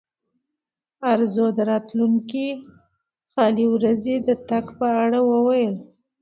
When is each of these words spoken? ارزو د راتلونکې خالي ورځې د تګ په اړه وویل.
ارزو 1.11 1.45
د 1.57 1.59
راتلونکې 1.71 2.47
خالي 3.33 3.65
ورځې 3.75 4.15
د 4.27 4.29
تګ 4.49 4.65
په 4.79 4.87
اړه 5.03 5.19
وویل. 5.31 5.75